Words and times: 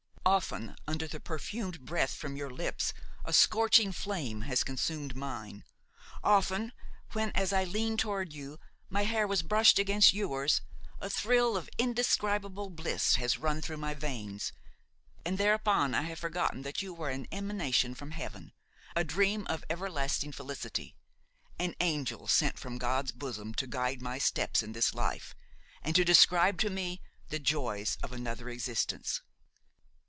Often, 0.23 0.75
under 0.87 1.07
the 1.07 1.19
perfumed 1.19 1.83
breath 1.83 2.13
from 2.13 2.37
your 2.37 2.51
lips, 2.51 2.93
a 3.25 3.33
scorching 3.33 3.91
flame 3.91 4.41
has 4.41 4.63
consumed 4.63 5.15
mine; 5.15 5.63
often 6.23 6.73
when, 7.13 7.31
as 7.31 7.51
I 7.51 7.63
leaned 7.63 7.99
toward 7.99 8.31
you, 8.31 8.59
my 8.87 9.01
hair 9.03 9.27
has 9.27 9.41
brushed 9.41 9.79
against 9.79 10.13
yours, 10.13 10.61
a 11.01 11.09
thrill 11.09 11.57
of 11.57 11.71
indescribable 11.79 12.69
bliss 12.69 13.15
has 13.15 13.39
run 13.39 13.61
through 13.63 13.77
my 13.77 13.95
veins, 13.95 14.53
and 15.25 15.39
thereupon 15.39 15.95
I 15.95 16.03
have 16.03 16.19
forgotten 16.19 16.61
that 16.61 16.83
you 16.83 16.93
were 16.93 17.09
an 17.09 17.27
emanation 17.31 17.95
from 17.95 18.11
Heaven, 18.11 18.53
a 18.95 19.03
dream 19.03 19.47
of 19.49 19.65
everlasting 19.71 20.33
felicity, 20.33 20.95
an 21.57 21.73
angel 21.81 22.27
sent 22.27 22.59
from 22.59 22.77
God's 22.77 23.11
bosom 23.11 23.55
to 23.55 23.65
guide 23.67 24.03
my 24.03 24.19
steps 24.19 24.61
in 24.61 24.73
this 24.73 24.93
life 24.93 25.33
and 25.81 25.95
to 25.95 26.05
describe 26.05 26.59
to 26.59 26.69
me 26.69 27.01
the 27.29 27.39
joys 27.39 27.97
of 28.03 28.11
another 28.13 28.49
existence. 28.49 29.21